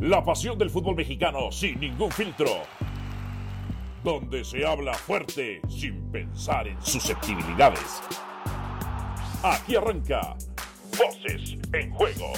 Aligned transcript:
La 0.00 0.24
pasión 0.24 0.56
del 0.56 0.70
fútbol 0.70 0.96
mexicano 0.96 1.52
sin 1.52 1.78
ningún 1.78 2.10
filtro. 2.10 2.62
Donde 4.02 4.42
se 4.44 4.66
habla 4.66 4.94
fuerte 4.94 5.60
sin 5.68 6.10
pensar 6.10 6.66
en 6.66 6.80
susceptibilidades. 6.80 8.00
Aquí 9.42 9.76
arranca 9.76 10.36
Voces 10.96 11.58
en 11.74 11.90
Juego. 11.90 12.32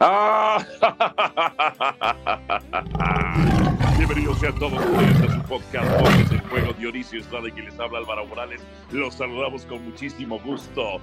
Ah. 0.00 0.58
Bienvenidos 4.06 4.38
sean 4.38 4.54
todos 4.54 4.72
ustedes 4.74 5.20
a 5.20 5.34
su 5.34 5.48
podcast 5.48 6.00
Voces 6.00 6.30
en 6.30 6.38
Juego. 6.48 6.72
Dionisio 6.74 7.18
Estrada 7.18 7.50
que 7.52 7.60
les 7.60 7.76
habla 7.80 7.98
Álvaro 7.98 8.24
Morales. 8.24 8.62
Los 8.92 9.14
saludamos 9.14 9.66
con 9.66 9.84
muchísimo 9.84 10.38
gusto. 10.38 11.00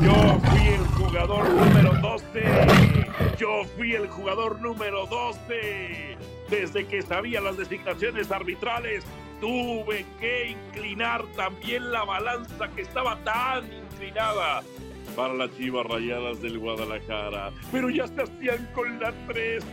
Yo 0.00 0.38
fui 0.38 0.68
el 0.68 0.86
jugador 0.86 1.50
número 1.50 1.92
12. 2.00 2.44
Yo 3.38 3.64
fui 3.76 3.94
el 3.94 4.06
jugador 4.06 4.60
número 4.60 5.04
12. 5.06 6.16
Desde 6.48 6.86
que 6.86 7.02
sabía 7.02 7.40
las 7.40 7.56
designaciones 7.56 8.30
arbitrales, 8.30 9.02
tuve 9.40 10.06
que 10.20 10.50
inclinar 10.50 11.24
también 11.34 11.90
la 11.90 12.04
balanza 12.04 12.68
que 12.68 12.82
estaba 12.82 13.16
tan 13.24 13.64
inclinada 13.72 14.62
para 15.16 15.34
las 15.34 15.50
chivas 15.56 15.84
rayadas 15.86 16.40
del 16.40 16.60
Guadalajara. 16.60 17.50
Pero 17.72 17.90
ya 17.90 18.06
se 18.06 18.22
hacían 18.22 18.64
con 18.74 19.00
la 19.00 19.10
13. 19.26 19.66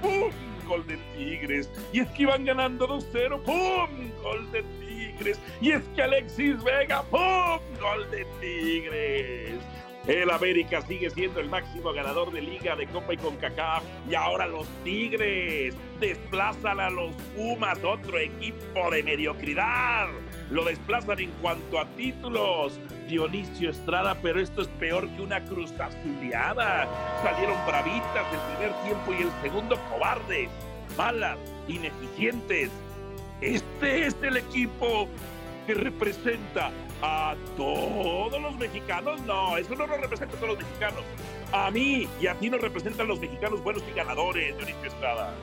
¡Pum! 0.00 0.55
Gol 0.66 0.86
de 0.86 0.96
Tigres. 1.16 1.70
Y 1.92 2.00
es 2.00 2.08
que 2.08 2.22
iban 2.22 2.44
ganando 2.44 2.86
2-0. 2.86 3.42
¡Pum! 3.42 4.10
Gol 4.22 4.50
de 4.52 4.62
Tigres. 4.80 5.40
Y 5.60 5.72
es 5.72 5.82
que 5.94 6.02
Alexis 6.02 6.62
Vega. 6.62 7.02
¡Pum! 7.04 7.60
Gol 7.80 8.10
de 8.10 8.26
Tigres. 8.40 9.60
El 10.06 10.30
América 10.30 10.82
sigue 10.82 11.10
siendo 11.10 11.40
el 11.40 11.48
máximo 11.48 11.92
ganador 11.92 12.30
de 12.30 12.40
Liga 12.40 12.76
de 12.76 12.86
Copa 12.86 13.14
y 13.14 13.16
CONCACAF. 13.16 13.82
Y 14.08 14.14
ahora 14.14 14.46
los 14.46 14.68
Tigres 14.84 15.74
desplazan 15.98 16.78
a 16.78 16.90
los 16.90 17.12
Pumas, 17.34 17.82
otro 17.82 18.18
equipo 18.18 18.90
de 18.90 19.02
mediocridad. 19.02 20.06
Lo 20.50 20.64
desplazan 20.64 21.18
en 21.18 21.30
cuanto 21.42 21.80
a 21.80 21.86
títulos. 21.96 22.78
Dionisio 23.08 23.70
Estrada, 23.70 24.16
pero 24.20 24.40
esto 24.40 24.62
es 24.62 24.68
peor 24.68 25.08
que 25.10 25.22
una 25.22 25.44
cruz 25.44 25.72
azuleada. 25.78 26.88
Salieron 27.22 27.56
bravitas 27.66 28.26
el 28.32 28.56
primer 28.56 28.82
tiempo 28.82 29.12
y 29.12 29.22
el 29.22 29.42
segundo 29.42 29.76
cobardes, 29.90 30.50
malas, 30.96 31.38
ineficientes. 31.68 32.70
Este 33.40 34.06
es 34.06 34.16
el 34.22 34.36
equipo 34.36 35.08
que 35.66 35.74
representa 35.74 36.70
a 37.02 37.34
todos 37.56 38.40
los 38.40 38.56
mexicanos. 38.56 39.20
No, 39.22 39.56
eso 39.56 39.74
no 39.74 39.86
nos 39.86 40.00
representa 40.00 40.36
a 40.36 40.40
todos 40.40 40.56
los 40.56 40.64
mexicanos. 40.64 41.02
A 41.52 41.70
mí 41.70 42.08
y 42.20 42.26
a 42.26 42.34
ti 42.34 42.50
nos 42.50 42.60
representan 42.60 43.08
los 43.08 43.20
mexicanos 43.20 43.62
buenos 43.62 43.82
y 43.90 43.94
ganadores, 43.94 44.56
Dionisio 44.56 44.88
Estrada. 44.88 45.34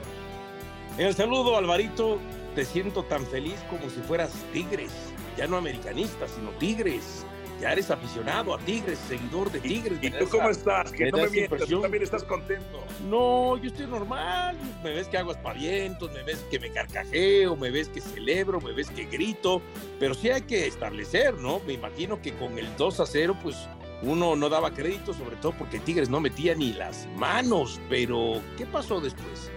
El 0.98 1.14
saludo, 1.14 1.58
Alvarito. 1.58 2.20
Te 2.56 2.66
siento 2.66 3.04
tan 3.04 3.26
feliz 3.26 3.56
como 3.70 3.90
si 3.90 4.00
fueras 4.02 4.32
Tigres. 4.54 4.92
Ya 5.38 5.48
no 5.48 5.58
americanista, 5.58 6.28
sino 6.28 6.52
Tigres. 6.52 7.26
Ya 7.62 7.72
eres 7.72 7.90
aficionado 7.92 8.54
a 8.54 8.60
Tigres, 8.60 9.00
seguidor 9.08 9.52
de 9.52 9.60
Tigres. 9.60 10.00
¿Y, 10.02 10.12
tú 10.12 10.28
cómo 10.30 10.50
estás? 10.50 10.92
Que 10.92 11.12
no 11.12 11.18
me 11.18 11.30
mientas, 11.30 11.68
tú 11.68 11.82
también 11.82 12.04
estás 12.04 12.24
contento. 12.24 12.84
No, 13.10 13.58
yo 13.58 13.70
estoy 13.70 13.88
normal. 13.88 14.58
Me 14.84 14.92
ves 14.92 15.08
que 15.08 15.18
hago 15.18 15.32
espavientos, 15.32 16.12
me 16.12 16.24
ves 16.24 16.46
que 16.52 16.60
me 16.60 16.72
carcajeo, 16.72 17.56
me 17.56 17.72
ves 17.72 17.90
que 17.90 18.02
celebro, 18.02 18.60
me 18.60 18.74
ves 18.74 18.90
que 18.90 19.06
grito. 19.06 19.62
Pero 20.00 20.14
sí 20.14 20.30
hay 20.30 20.42
que 20.42 20.68
establecer, 20.68 21.36
¿no? 21.36 21.62
Me 21.66 21.74
imagino 21.74 22.22
que 22.22 22.34
con 22.34 22.58
el 22.58 22.68
2 22.76 23.00
a 23.00 23.06
0, 23.06 23.38
pues 23.42 23.56
uno 24.02 24.36
no 24.36 24.50
daba 24.50 24.74
crédito, 24.74 25.14
sobre 25.14 25.38
todo 25.38 25.54
porque 25.58 25.80
Tigres 25.80 26.10
no 26.10 26.20
metía 26.20 26.56
ni 26.56 26.74
las 26.74 27.08
manos. 27.16 27.80
Pero, 27.90 28.42
¿qué 28.58 28.66
pasó 28.66 29.00
después? 29.00 29.50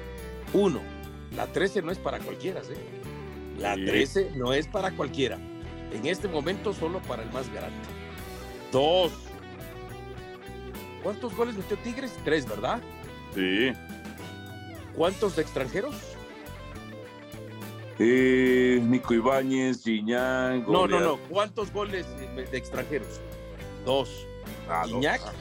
Uno, 0.52 0.80
la 1.34 1.46
13 1.46 1.82
no 1.82 1.90
es 1.90 1.98
para 1.98 2.20
cualquiera, 2.20 2.60
¿eh? 2.60 2.96
La 3.58 3.74
13 3.74 4.32
no 4.36 4.52
es 4.52 4.68
para 4.68 4.92
cualquiera. 4.92 5.38
En 5.92 6.06
este 6.06 6.28
momento 6.28 6.72
solo 6.72 7.00
para 7.02 7.22
el 7.22 7.30
más 7.32 7.52
grande. 7.52 7.76
Dos. 8.72 9.12
¿Cuántos 11.02 11.34
goles 11.36 11.56
metió 11.56 11.76
Tigres? 11.78 12.12
Tres, 12.24 12.48
¿verdad? 12.48 12.80
Sí. 13.34 13.72
¿Cuántos 14.94 15.36
de 15.36 15.42
extranjeros? 15.42 15.94
Eh, 17.98 18.80
Nico 18.82 19.14
Ibáñez, 19.14 19.82
Gignac. 19.82 20.66
No, 20.66 20.86
no, 20.86 21.00
no. 21.00 21.18
¿Cuántos 21.28 21.72
goles 21.72 22.06
de 22.18 22.56
extranjeros? 22.58 23.20
Dos. 23.84 24.26
Ah, 24.68 24.82
Gignac, 24.86 25.20
dos. 25.20 25.32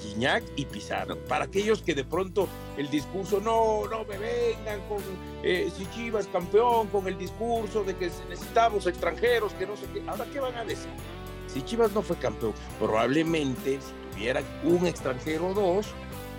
Gignac 0.00 0.44
y 0.56 0.64
Pizarro. 0.66 1.16
Para 1.28 1.44
aquellos 1.44 1.82
que 1.82 1.94
de 1.94 2.04
pronto 2.04 2.48
el 2.76 2.90
discurso, 2.90 3.40
no, 3.40 3.86
no 3.88 4.04
me 4.04 4.18
vengan 4.18 4.80
con 4.88 4.98
eh, 5.42 5.70
si 5.76 5.86
Chivas 5.86 6.26
campeón, 6.26 6.88
con 6.88 7.06
el 7.06 7.18
discurso 7.18 7.84
de 7.84 7.96
que 7.96 8.10
necesitamos 8.28 8.86
extranjeros, 8.86 9.52
que 9.54 9.66
no 9.66 9.76
sé 9.76 9.86
qué. 9.92 10.02
Ahora, 10.08 10.26
¿qué 10.32 10.40
van 10.40 10.56
a 10.56 10.64
decir? 10.64 10.90
Si 11.46 11.62
Chivas 11.62 11.92
no 11.92 12.02
fue 12.02 12.16
campeón, 12.16 12.54
probablemente 12.78 13.78
si 13.80 14.14
tuvieran 14.14 14.44
un 14.64 14.86
extranjero 14.86 15.48
o 15.48 15.54
dos, 15.54 15.86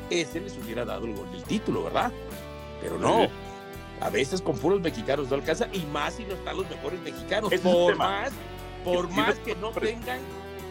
ese 0.09 0.39
les 0.39 0.57
hubiera 0.57 0.85
dado 0.85 1.05
el 1.05 1.43
título, 1.43 1.83
¿verdad? 1.83 2.11
Pero 2.81 2.97
no. 2.97 3.27
A 4.01 4.09
veces 4.09 4.41
con 4.41 4.57
puros 4.57 4.81
mexicanos 4.81 5.29
no 5.29 5.35
alcanza, 5.35 5.67
y 5.71 5.79
más 5.85 6.15
si 6.15 6.25
no 6.25 6.33
están 6.33 6.57
los 6.57 6.69
mejores 6.69 6.99
mexicanos. 7.01 7.51
Es 7.51 7.61
por 7.61 7.95
más, 7.95 8.31
por 8.83 9.09
más 9.09 9.35
que 9.39 9.55
no 9.55 9.69
tengan, 9.71 10.19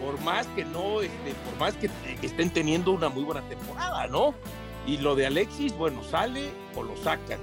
por 0.02 0.20
más 0.20 0.46
que 0.48 0.64
no, 0.64 1.00
este, 1.00 1.32
por 1.44 1.56
más 1.58 1.74
que 1.74 1.88
que 2.20 2.26
estén 2.26 2.50
teniendo 2.50 2.92
una 2.92 3.08
muy 3.08 3.22
buena 3.22 3.42
temporada, 3.48 4.06
¿no? 4.08 4.34
Y 4.86 4.98
lo 4.98 5.14
de 5.14 5.26
Alexis, 5.26 5.76
bueno, 5.76 6.02
sale 6.02 6.50
o 6.74 6.82
lo 6.82 6.96
sacan. 6.96 7.38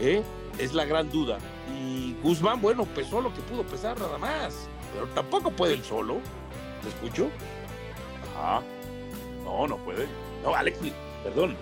¿eh? 0.00 0.22
Es 0.58 0.72
la 0.74 0.84
gran 0.84 1.10
duda. 1.10 1.38
Y 1.76 2.14
Guzmán, 2.22 2.60
bueno, 2.60 2.84
pesó 2.86 3.20
lo 3.20 3.34
que 3.34 3.40
pudo 3.42 3.64
pesar 3.64 3.98
nada 3.98 4.16
más. 4.18 4.68
Pero 4.94 5.06
tampoco 5.08 5.50
puede 5.50 5.74
él 5.74 5.82
solo. 5.82 6.18
¿Te 6.82 6.88
escucho? 6.88 7.28
Ajá. 8.36 8.62
No, 9.44 9.66
no 9.66 9.76
puede. 9.78 10.06
No, 10.44 10.54
Alexis, 10.54 10.92
perdón. 11.24 11.56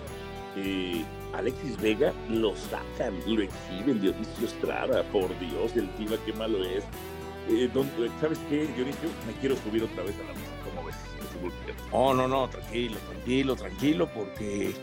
Eh, 0.55 1.03
Alexis 1.33 1.79
Vega 1.81 2.13
lo 2.29 2.55
sacan, 2.55 3.15
lo 3.25 3.41
exhiben 3.41 4.01
Dionisio 4.01 4.45
Estrada. 4.45 5.03
Por 5.11 5.27
Dios, 5.39 5.75
el 5.75 5.89
Tiva, 5.95 6.17
qué 6.25 6.33
malo 6.33 6.63
es. 6.63 6.83
Eh, 7.51 7.69
don- 7.73 7.89
¿Sabes 8.19 8.39
qué, 8.49 8.65
Dionisio? 8.67 9.09
Me 9.27 9.33
quiero 9.39 9.55
subir 9.57 9.83
otra 9.83 10.03
vez 10.03 10.15
a 10.19 10.23
la 10.23 10.33
mesa. 10.33 10.51
¿Cómo 10.63 10.85
ves? 10.87 10.95
No, 11.91 12.13
no, 12.13 12.27
no, 12.27 12.49
tranquilo, 12.49 12.97
tranquilo, 13.09 13.55
tranquilo, 13.55 14.09
porque 14.13 14.73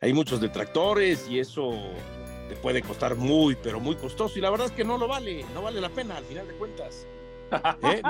hay 0.00 0.12
muchos 0.12 0.40
detractores 0.40 1.26
y 1.28 1.38
eso 1.38 1.70
te 2.48 2.56
puede 2.56 2.82
costar 2.82 3.14
muy, 3.16 3.56
pero 3.62 3.80
muy 3.80 3.94
costoso. 3.96 4.38
Y 4.38 4.42
la 4.42 4.50
verdad 4.50 4.66
es 4.66 4.72
que 4.72 4.84
no 4.84 4.98
lo 4.98 5.08
vale, 5.08 5.44
no 5.54 5.62
vale 5.62 5.80
la 5.80 5.88
pena 5.88 6.16
al 6.16 6.24
final 6.24 6.46
de 6.46 6.54
cuentas. 6.54 7.06
¿eh? 7.82 8.02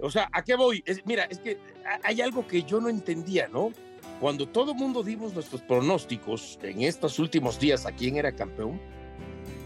O 0.00 0.10
sea, 0.10 0.28
¿a 0.32 0.42
qué 0.42 0.56
voy? 0.56 0.84
Mira, 1.06 1.24
es 1.24 1.38
que 1.38 1.56
ha- 1.86 2.00
hay 2.06 2.20
algo 2.20 2.46
que 2.46 2.62
yo 2.64 2.80
no 2.80 2.88
entendía, 2.88 3.48
¿no? 3.48 3.72
Cuando 4.20 4.46
todo 4.46 4.72
el 4.72 4.76
mundo 4.78 5.02
dimos 5.02 5.32
nuestros 5.32 5.62
pronósticos 5.62 6.58
en 6.62 6.82
estos 6.82 7.18
últimos 7.18 7.58
días 7.58 7.86
a 7.86 7.92
quién 7.92 8.16
era 8.16 8.32
campeón, 8.34 8.80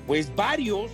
pues 0.07 0.35
varios 0.35 0.91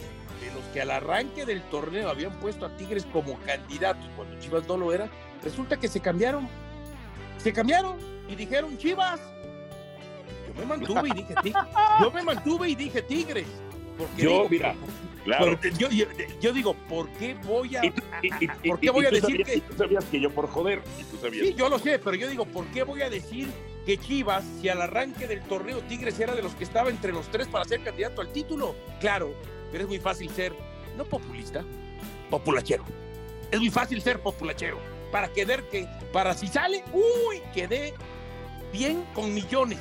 que 0.74 0.82
al 0.82 0.90
arranque 0.90 1.46
del 1.46 1.62
torneo 1.70 2.10
habían 2.10 2.32
puesto 2.40 2.66
a 2.66 2.76
Tigres 2.76 3.06
como 3.12 3.38
candidatos 3.40 4.04
cuando 4.16 4.38
Chivas 4.40 4.66
no 4.68 4.76
lo 4.76 4.92
era, 4.92 5.08
resulta 5.42 5.78
que 5.78 5.86
se 5.88 6.00
cambiaron. 6.00 6.48
Se 7.38 7.52
cambiaron 7.52 7.96
y 8.28 8.34
dijeron 8.34 8.76
Chivas. 8.76 9.20
Yo 10.48 10.54
me 10.60 10.66
mantuve 10.66 11.08
y 11.08 11.12
dije 11.12 11.34
Tigres. 11.42 11.62
Yo 12.02 12.10
me 12.10 12.22
mantuve 12.22 12.68
y 12.70 12.74
dije 12.74 13.02
Tigres. 13.02 13.46
Porque 13.96 14.22
Yo, 14.22 14.30
digo, 14.30 14.48
mira, 14.50 14.74
Claro. 15.24 15.58
yo, 15.78 15.88
yo- 15.90 16.06
yo 16.40 16.52
digo, 16.52 16.74
¿por 16.88 17.08
qué 17.12 17.34
voy 17.44 17.76
a, 17.76 17.84
Y 17.86 17.90
tú- 17.92 18.02
y- 18.22 18.26
y- 18.26 18.30
a- 18.48 18.56
y- 18.62 18.68
¿por 18.68 18.80
qué 18.80 18.90
voy 18.90 19.06
a 19.06 19.10
decir 19.10 19.22
sabías- 19.30 19.48
que 19.48 19.56
y 19.56 19.60
tú 19.60 19.74
sabías 19.78 20.04
que 20.06 20.20
yo 20.20 20.30
por 20.30 20.48
joder. 20.48 20.82
Y 21.00 21.04
tú 21.04 21.16
sabías. 21.18 21.46
Sí, 21.46 21.54
yo 21.54 21.68
lo 21.68 21.78
sé, 21.78 21.98
pero 22.00 22.16
yo 22.16 22.28
digo, 22.28 22.44
¿por 22.46 22.66
qué 22.66 22.82
voy 22.82 23.02
a 23.02 23.08
decir 23.10 23.48
que 23.86 23.96
Chivas, 23.96 24.44
si 24.60 24.68
al 24.68 24.82
arranque 24.82 25.28
del 25.28 25.40
torneo 25.42 25.78
Tigres 25.82 26.18
era 26.18 26.34
de 26.34 26.42
los 26.42 26.54
que 26.56 26.64
estaba 26.64 26.90
entre 26.90 27.12
los 27.12 27.28
tres 27.28 27.46
para 27.46 27.64
ser 27.64 27.80
candidato 27.84 28.20
al 28.20 28.32
título? 28.32 28.74
Claro, 29.00 29.32
pero 29.70 29.84
es 29.84 29.88
muy 29.88 29.98
fácil 30.00 30.28
ser, 30.30 30.52
no 30.96 31.04
populista, 31.04 31.64
populachero. 32.30 32.84
Es 33.50 33.60
muy 33.60 33.70
fácil 33.70 34.00
ser 34.02 34.20
populachero. 34.20 34.78
Para 35.10 35.28
quedar 35.28 35.62
que, 35.64 35.88
para 36.12 36.34
si 36.34 36.48
sale, 36.48 36.82
uy, 36.92 37.40
quedé 37.54 37.94
bien 38.72 39.04
con 39.14 39.32
millones 39.32 39.78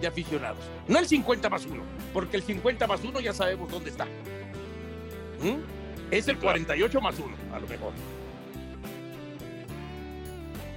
de 0.00 0.06
aficionados. 0.06 0.64
No 0.88 0.98
el 0.98 1.06
50 1.06 1.48
más 1.48 1.64
uno, 1.66 1.82
porque 2.12 2.36
el 2.36 2.42
50 2.42 2.86
más 2.86 3.04
uno 3.04 3.20
ya 3.20 3.32
sabemos 3.32 3.70
dónde 3.70 3.90
está. 3.90 4.04
¿Mm? 4.04 5.62
Es 6.10 6.28
el 6.28 6.38
48 6.38 7.00
más 7.00 7.18
uno, 7.18 7.36
a 7.52 7.60
lo 7.60 7.66
mejor. 7.68 7.92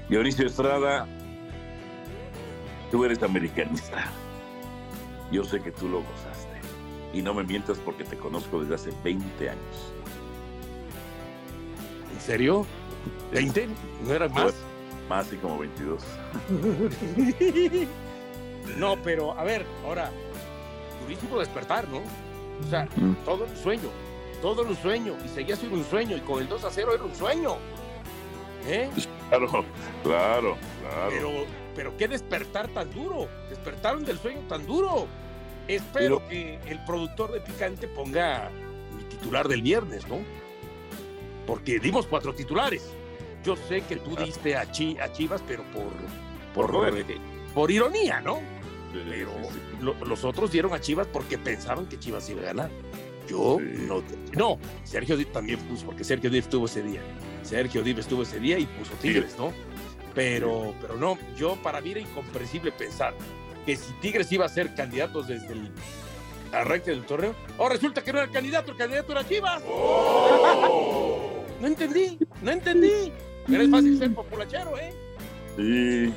Dionisio 0.07 0.45
Estrada, 0.45 1.07
tú 2.91 3.03
eres 3.03 3.21
americanista. 3.23 4.11
Yo 5.31 5.43
sé 5.43 5.59
que 5.61 5.71
tú 5.71 5.89
lo 5.89 6.03
gozaste. 6.03 6.54
Y 7.15 7.21
no 7.21 7.33
me 7.33 7.43
mientas 7.45 7.77
porque 7.77 8.03
te 8.03 8.17
conozco 8.17 8.59
desde 8.59 8.75
hace 8.75 8.91
20 9.01 9.49
años. 9.49 9.93
¿En 12.13 12.19
serio? 12.19 12.65
¿20? 13.31 13.69
¿No 14.05 14.13
eran 14.13 14.33
más? 14.33 14.53
Más 15.07 15.31
y 15.31 15.37
como 15.37 15.57
22. 15.59 16.03
no, 18.77 18.97
pero 19.01 19.31
a 19.39 19.45
ver, 19.45 19.65
ahora, 19.85 20.11
durísimo 21.01 21.39
despertar, 21.39 21.87
¿no? 21.87 21.99
O 21.99 22.69
sea, 22.69 22.85
mm. 22.97 23.15
todo 23.23 23.45
un 23.45 23.55
sueño, 23.55 23.89
todo 24.41 24.63
un 24.63 24.75
sueño, 24.75 25.15
y 25.23 25.29
seguía 25.29 25.55
siendo 25.55 25.77
un 25.77 25.85
sueño, 25.85 26.17
y 26.17 26.19
con 26.19 26.41
el 26.41 26.49
2 26.49 26.65
a 26.65 26.69
0 26.69 26.95
era 26.95 27.03
un 27.05 27.15
sueño. 27.15 27.55
¿Eh? 28.67 28.89
Claro, 29.29 29.63
claro, 30.03 30.57
claro. 30.81 31.09
Pero, 31.09 31.29
pero 31.75 31.97
qué 31.97 32.09
despertar 32.09 32.67
tan 32.67 32.91
duro, 32.91 33.29
despertaron 33.49 34.03
del 34.03 34.19
sueño 34.19 34.41
tan 34.49 34.65
duro. 34.65 35.07
Espero 35.67 36.27
que 36.27 36.59
el 36.67 36.83
productor 36.85 37.31
de 37.31 37.41
Picante 37.41 37.87
ponga 37.87 38.49
mi 38.95 39.03
titular 39.05 39.47
del 39.47 39.61
viernes, 39.61 40.07
¿no? 40.07 40.19
Porque 41.47 41.79
dimos 41.79 42.05
cuatro 42.07 42.33
titulares. 42.33 42.91
Yo 43.43 43.55
sé 43.55 43.81
que 43.81 43.97
tú 43.97 44.15
diste 44.15 44.55
a, 44.55 44.71
Chivas, 44.71 45.43
pero 45.47 45.63
por, 45.71 45.91
por, 46.53 47.05
por, 47.53 47.71
ironía, 47.71 48.19
¿no? 48.21 48.39
pero 49.09 49.31
los 50.05 50.23
otros 50.23 50.51
dieron 50.51 50.73
a 50.73 50.79
Chivas 50.79 51.05
porque 51.07 51.37
pensaban 51.37 51.85
que 51.85 51.99
Chivas 51.99 52.29
iba 52.29 52.41
a 52.41 52.45
ganar. 52.45 52.69
Yo 53.27 53.57
no. 53.59 54.03
No, 54.33 54.59
Sergio 54.83 55.17
también 55.27 55.59
puso, 55.59 55.85
porque 55.85 56.03
Sergio 56.03 56.29
Díaz 56.29 56.45
estuvo 56.45 56.65
ese 56.65 56.83
día. 56.83 57.01
Sergio 57.43 57.81
Díaz 57.81 57.99
estuvo 57.99 58.23
ese 58.23 58.39
día 58.39 58.59
y 58.59 58.65
puso 58.65 58.93
Tigres, 59.01 59.35
¿no? 59.37 59.51
Pero, 60.13 60.73
pero 60.79 60.95
no, 60.95 61.17
yo 61.35 61.55
para 61.61 61.81
mí 61.81 61.91
era 61.91 61.99
incomprensible 61.99 62.71
pensar 62.71 63.13
que 63.65 63.75
si 63.75 63.91
Tigres 63.93 64.31
iba 64.31 64.45
a 64.45 64.49
ser 64.49 64.75
candidatos 64.75 65.27
desde 65.27 65.53
el 65.53 65.71
arranque 66.51 66.91
del 66.91 67.05
torneo, 67.05 67.35
oh, 67.57 67.67
resulta 67.67 68.03
que 68.03 68.11
no 68.13 68.19
era 68.19 68.27
el 68.27 68.33
candidato, 68.33 68.71
el 68.71 68.77
candidato 68.77 69.11
era 69.11 69.27
Chivas. 69.27 69.63
Oh. 69.67 71.43
no 71.59 71.67
entendí, 71.67 72.19
no 72.41 72.51
entendí. 72.51 73.11
Pero 73.47 73.63
es 73.63 73.69
fácil 73.69 73.97
ser 73.97 74.13
populachero, 74.13 74.77
¿eh? 74.77 74.93
Sí. 75.57 76.13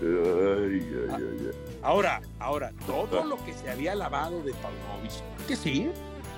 Ay, 0.00 0.86
ay, 1.10 1.10
ay, 1.10 1.50
ahora, 1.82 2.20
ahora, 2.38 2.72
todo 2.86 3.24
lo 3.24 3.36
que 3.44 3.52
se 3.52 3.68
había 3.68 3.96
lavado 3.96 4.42
de 4.42 4.52
Paunovic, 4.54 5.12
que 5.48 5.56
sí, 5.56 5.90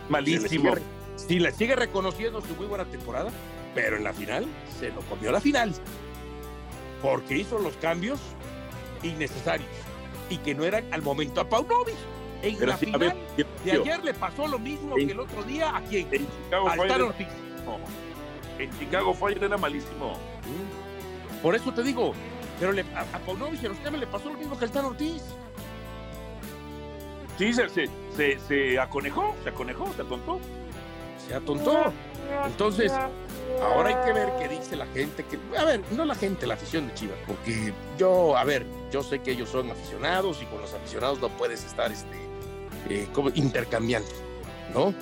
malísimo. 0.09 0.75
Si 1.17 1.39
le 1.39 1.53
sigue 1.53 1.77
reconociendo 1.77 2.41
su 2.41 2.55
muy 2.55 2.67
buena 2.67 2.87
temporada, 2.87 3.31
pero 3.75 3.99
en 3.99 4.05
la 4.05 4.15
final 4.15 4.47
se 4.79 4.89
lo 4.89 5.01
comió 5.03 5.31
la 5.31 5.41
final. 5.41 5.75
Porque 7.03 7.37
hizo 7.37 7.59
los 7.59 7.77
cambios 7.77 8.19
innecesarios 9.03 9.69
y 10.31 10.39
que 10.39 10.55
no 10.55 10.65
eran 10.65 10.85
al 10.93 11.03
momento 11.03 11.41
a 11.41 11.49
Paunovic. 11.49 11.97
En 12.43 12.67
la 12.67 12.79
final 12.79 13.15
de 13.37 13.71
ayer 13.71 14.03
le 14.03 14.15
pasó 14.15 14.49
lo 14.49 14.59
mismo 14.59 14.95
que 14.95 15.03
el 15.11 15.21
otro 15.21 15.43
día 15.43 15.77
a 15.77 15.83
quién? 15.83 16.09
En 16.11 16.27
Chicago 16.27 17.07
Ortiz. 17.09 17.29
En 18.59 18.79
Chicago 18.79 19.13
Fire 19.13 19.45
era 19.45 19.59
malísimo. 19.59 20.17
Por 21.43 21.55
eso 21.55 21.73
te 21.73 21.83
digo, 21.83 22.15
pero 22.59 22.73
le, 22.73 22.83
a, 22.95 23.01
a 23.01 23.19
Paunovic 23.19 23.63
en 23.63 23.71
los 23.71 23.79
temas 23.83 24.01
le 24.01 24.07
pasó 24.07 24.31
lo 24.31 24.39
mismo 24.39 24.59
que 24.59 24.65
al 24.65 24.71
Tano 24.71 24.89
Ortiz. 24.89 25.23
Sí, 27.37 27.53
se, 27.53 27.69
se, 27.69 28.39
se, 28.39 28.79
aconejó, 28.79 29.35
se 29.43 29.51
aconejó, 29.51 29.93
se 29.95 30.03
atontó. 30.03 30.41
Se 31.27 31.35
atontó. 31.35 31.93
Entonces, 32.47 32.93
ahora 33.63 33.89
hay 33.91 34.07
que 34.07 34.13
ver 34.13 34.29
qué 34.39 34.49
dice 34.49 34.77
la 34.77 34.87
gente. 34.87 35.25
Que, 35.25 35.39
a 35.57 35.65
ver, 35.65 35.81
no 35.93 36.05
la 36.05 36.15
gente, 36.15 36.47
la 36.47 36.55
afición 36.55 36.89
de 36.89 36.95
Chivas, 36.95 37.19
porque 37.27 37.73
yo, 37.99 38.37
a 38.37 38.45
ver, 38.45 38.67
yo 38.91 39.03
sé 39.03 39.21
que 39.21 39.33
ellos 39.33 39.49
son 39.49 39.71
aficionados 39.71 40.41
y 40.43 40.47
con 40.47 40.61
los 40.61 40.73
aficionados 40.75 41.21
no 41.21 41.29
puedes 41.31 41.65
estar 41.65 41.91
este, 41.91 42.17
eh, 42.89 43.09
como 43.13 43.31
intercambiando, 43.35 44.11
¿no? 44.75 44.95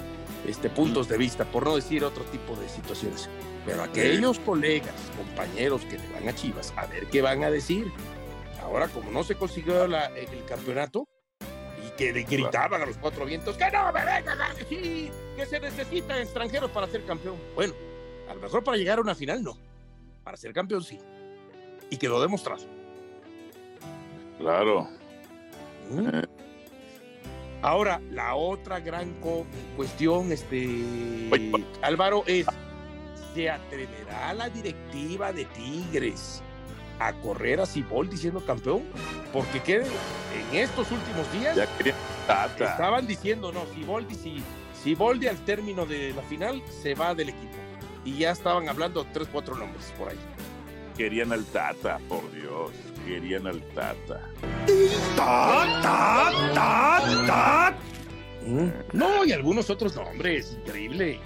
Este, 0.47 0.71
puntos 0.71 1.09
de 1.09 1.19
vista, 1.19 1.45
por 1.45 1.65
no 1.65 1.77
decir 1.77 2.05
otro 2.05 2.25
tipo 2.25 2.55
de 2.57 2.69
situaciones. 2.69 3.29
Pero 3.67 3.83
aquellos 3.83 4.39
colegas, 4.39 4.95
compañeros 5.17 5.83
que 5.83 5.99
le 5.99 6.09
van 6.09 6.29
a 6.29 6.35
Chivas, 6.35 6.73
a 6.77 6.87
ver 6.87 7.07
qué 7.07 7.21
van 7.21 7.45
a 7.45 7.51
decir. 7.51 7.93
Ahora, 8.63 8.89
como 8.89 9.11
no 9.11 9.25
se 9.25 9.35
consiguió 9.35 9.85
el 9.85 10.45
campeonato, 10.47 11.07
que 11.99 12.13
gritaban 12.13 12.81
a 12.81 12.87
los 12.87 12.97
cuatro 12.97 13.27
vientos 13.27 13.57
que 13.57 13.71
no 13.73 13.93
me 13.93 14.05
vengan 14.05 14.41
a 14.41 14.55
decir 14.55 15.11
que 15.37 15.47
se 15.47 15.59
necesitan 15.59 16.19
extranjeros 16.19 16.71
para 16.71 16.87
ser 16.87 17.05
campeón. 17.05 17.37
Bueno, 17.57 17.75
a 18.29 18.35
lo 18.35 18.41
mejor 18.41 18.63
para 18.63 18.77
llegar 18.77 18.99
a 18.99 19.03
una 19.03 19.15
final 19.15 19.43
no, 19.43 19.57
para 20.25 20.37
ser 20.37 20.53
campeón 20.53 20.83
sí. 20.83 20.99
Y 21.91 21.97
quedó 21.97 22.21
demostrado. 22.21 22.65
Claro. 24.39 24.89
¿Mm? 25.91 26.09
Eh. 26.09 26.27
Ahora, 27.63 28.01
la 28.11 28.37
otra 28.37 28.79
gran 28.79 29.15
cuestión, 29.77 30.31
este 30.31 30.69
Álvaro, 31.83 32.23
es 32.27 32.47
¿se 33.35 33.51
atreverá 33.51 34.33
la 34.35 34.49
directiva 34.49 35.33
de 35.33 35.45
Tigres 35.47 36.43
a 37.01 37.13
correr 37.15 37.61
a 37.61 37.67
Ciboldi 37.67 38.17
siendo 38.17 38.45
campeón, 38.45 38.83
porque 39.33 39.61
que 39.61 39.77
en 39.77 40.57
estos 40.57 40.91
últimos 40.91 41.31
días 41.33 41.59
estaban 42.59 43.07
diciendo, 43.07 43.53
no, 43.53 43.65
Ciboldi, 43.75 44.15
si 44.15 44.43
Ciboldi 44.83 45.27
al 45.27 45.45
término 45.45 45.87
de 45.87 46.13
la 46.13 46.23
final 46.23 46.63
se 46.83 46.95
va 46.95 47.15
del 47.15 47.31
equipo. 47.31 47.68
Y 48.09 48.21
ya 48.21 48.31
estaban 48.31 48.67
hablando 48.71 49.07
tres, 49.13 49.29
cuatro 49.31 49.55
nombres 49.55 49.93
por 49.99 50.09
ahí. 50.09 50.17
Querían 50.97 51.31
al 51.31 51.45
Tata, 51.45 51.99
por 52.09 52.23
Dios, 52.33 52.71
querían 53.07 53.47
al 53.47 53.61
Tata. 53.75 54.31
No, 58.95 59.27
y 59.27 59.33
algunos 59.33 59.69
otros 59.69 59.95
nombres, 59.95 60.57
increíble. 60.59 61.21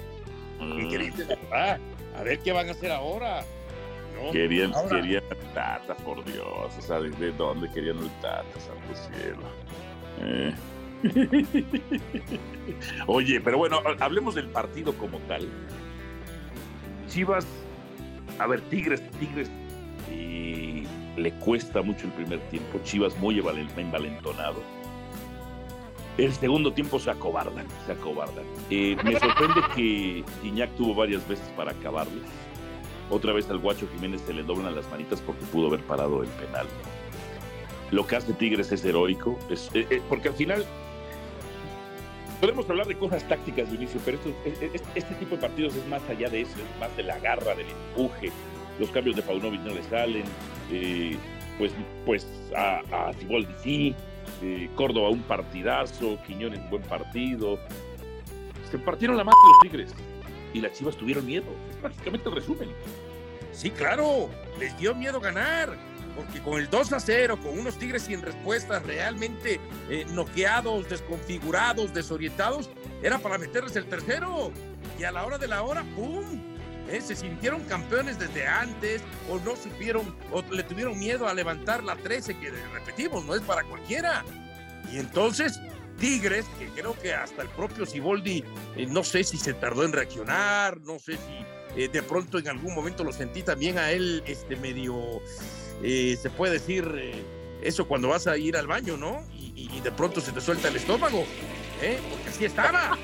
Mm. 0.58 0.80
Increíble, 0.80 1.38
A 1.52 1.78
ver 2.24 2.40
qué 2.40 2.50
van 2.50 2.68
a 2.68 2.72
hacer 2.72 2.90
ahora. 2.90 3.44
Querían, 4.32 4.72
querían 4.90 5.22
el 5.30 5.52
Tata, 5.54 5.94
por 5.98 6.24
Dios. 6.24 6.72
O 6.76 6.82
sea, 6.82 6.98
¿de, 6.98 7.30
dónde 7.32 7.70
querían 7.70 7.98
el 7.98 8.10
Tata, 8.20 8.58
santo 8.58 8.92
cielo? 9.08 9.46
Eh. 10.18 10.52
Oye, 13.06 13.40
pero 13.40 13.58
bueno, 13.58 13.80
hablemos 14.00 14.34
del 14.34 14.48
partido 14.48 14.92
como 14.94 15.18
tal. 15.20 15.48
Chivas, 17.12 17.46
a 18.38 18.46
ver, 18.46 18.60
Tigres, 18.62 19.02
Tigres, 19.20 19.50
y 20.10 20.84
le 21.16 21.30
cuesta 21.40 21.82
mucho 21.82 22.06
el 22.06 22.12
primer 22.12 22.40
tiempo. 22.48 22.80
Chivas 22.84 23.16
muy 23.18 23.38
envalentonado. 23.76 24.56
El 26.16 26.32
segundo 26.32 26.72
tiempo 26.72 26.98
se 26.98 27.10
acobardan, 27.10 27.66
se 27.86 27.92
acobardan. 27.92 28.44
Eh, 28.70 28.96
me 29.04 29.18
sorprende 29.18 29.60
que 29.74 30.24
Iñak 30.42 30.70
tuvo 30.76 30.94
varias 30.94 31.26
veces 31.28 31.46
para 31.56 31.72
acabarles 31.72 32.22
otra 33.12 33.34
vez 33.34 33.48
al 33.50 33.58
Guacho 33.58 33.86
Jiménez 33.92 34.22
se 34.22 34.32
le 34.32 34.42
doblan 34.42 34.74
las 34.74 34.88
manitas 34.90 35.20
porque 35.20 35.44
pudo 35.46 35.68
haber 35.68 35.80
parado 35.80 36.22
el 36.22 36.28
penal. 36.30 36.66
Lo 37.90 38.06
que 38.06 38.16
hace 38.16 38.32
Tigres 38.32 38.72
es 38.72 38.84
heroico, 38.86 39.38
es, 39.50 39.68
eh, 39.74 39.86
eh, 39.90 40.00
porque 40.08 40.28
al 40.28 40.34
final 40.34 40.64
podemos 42.42 42.68
hablar 42.68 42.88
de 42.88 42.98
cosas 42.98 43.22
tácticas 43.28 43.70
de 43.70 43.76
inicio, 43.76 44.00
pero 44.04 44.18
este 44.96 45.14
tipo 45.14 45.36
de 45.36 45.40
partidos 45.40 45.76
es 45.76 45.86
más 45.86 46.02
allá 46.10 46.28
de 46.28 46.40
eso, 46.40 46.50
es 46.50 46.80
más 46.80 46.94
de 46.96 47.04
la 47.04 47.16
garra, 47.20 47.54
del 47.54 47.68
empuje. 47.68 48.32
Los 48.80 48.90
cambios 48.90 49.14
de 49.14 49.22
Paunovic 49.22 49.60
no 49.60 49.72
le 49.72 49.82
salen, 49.84 50.24
eh, 50.72 51.16
pues, 51.56 51.70
pues 52.04 52.26
a, 52.56 52.80
a 52.90 53.12
sí, 53.62 53.94
Córdoba 54.74 55.10
un 55.10 55.22
partidazo, 55.22 56.18
Quiñones 56.26 56.58
un 56.58 56.70
buen 56.70 56.82
partido. 56.82 57.60
Se 58.72 58.76
partieron 58.76 59.16
la 59.16 59.22
mano 59.22 59.36
los 59.46 59.70
Tigres 59.70 59.94
y 60.52 60.60
las 60.60 60.72
Chivas 60.72 60.96
tuvieron 60.96 61.24
miedo. 61.24 61.46
Es 61.70 61.76
prácticamente 61.76 62.28
el 62.28 62.34
resumen. 62.34 62.70
Sí, 63.52 63.70
claro, 63.70 64.28
les 64.58 64.76
dio 64.78 64.96
miedo 64.96 65.20
ganar, 65.20 65.76
porque 66.16 66.40
con 66.40 66.60
el 66.60 66.68
2 66.68 66.92
a 66.92 67.00
0, 67.00 67.38
con 67.42 67.58
unos 67.58 67.78
Tigres 67.78 68.02
sin 68.02 68.22
respuestas, 68.22 68.82
realmente 68.84 69.60
eh, 69.88 70.04
noqueados, 70.10 70.88
desconfigurados, 70.88 71.94
desorientados, 71.94 72.70
era 73.02 73.18
para 73.18 73.38
meterles 73.38 73.76
el 73.76 73.86
tercero. 73.86 74.52
Y 74.98 75.04
a 75.04 75.12
la 75.12 75.24
hora 75.24 75.38
de 75.38 75.48
la 75.48 75.62
hora, 75.62 75.84
¡pum! 75.94 76.24
Eh, 76.88 77.00
se 77.00 77.16
sintieron 77.16 77.62
campeones 77.64 78.18
desde 78.18 78.46
antes, 78.46 79.02
o 79.30 79.38
no 79.38 79.56
supieron, 79.56 80.14
o 80.30 80.42
le 80.42 80.62
tuvieron 80.62 80.98
miedo 80.98 81.28
a 81.28 81.34
levantar 81.34 81.82
la 81.82 81.96
13, 81.96 82.38
que 82.38 82.50
repetimos, 82.50 83.24
no 83.24 83.34
es 83.34 83.42
para 83.42 83.62
cualquiera. 83.64 84.24
Y 84.92 84.98
entonces 84.98 85.60
Tigres, 85.98 86.44
que 86.58 86.66
creo 86.68 86.98
que 86.98 87.14
hasta 87.14 87.42
el 87.42 87.48
propio 87.48 87.86
Siboldi, 87.86 88.44
eh, 88.76 88.86
no 88.86 89.04
sé 89.04 89.24
si 89.24 89.38
se 89.38 89.54
tardó 89.54 89.84
en 89.84 89.92
reaccionar, 89.92 90.80
no 90.80 90.98
sé 90.98 91.12
si 91.12 91.86
de 91.88 92.02
pronto 92.02 92.38
en 92.38 92.48
algún 92.48 92.74
momento 92.74 93.02
lo 93.02 93.12
sentí 93.14 93.42
también 93.42 93.78
a 93.78 93.92
él 93.92 94.22
este 94.26 94.56
medio, 94.56 95.22
eh, 95.82 96.16
se 96.20 96.30
puede 96.30 96.54
decir 96.54 96.84
eso 97.62 97.86
cuando 97.86 98.08
vas 98.08 98.26
a 98.26 98.36
ir 98.36 98.56
al 98.56 98.66
baño, 98.66 98.96
¿no? 98.96 99.24
Y, 99.32 99.80
de 99.80 99.92
pronto 99.92 100.20
se 100.20 100.32
te 100.32 100.40
suelta 100.40 100.68
el 100.68 100.76
estómago, 100.76 101.24
porque 102.10 102.28
así 102.28 102.44
estaba, 102.44 102.96